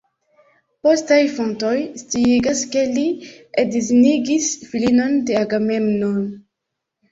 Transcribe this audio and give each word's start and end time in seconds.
Postaj 0.85 1.19
fontoj 1.33 1.73
sciigas, 2.05 2.63
ke 2.73 2.83
li 2.97 3.05
edzinigis 3.65 4.51
filinon 4.73 5.17
de 5.31 5.39
Agamemno. 5.45 6.13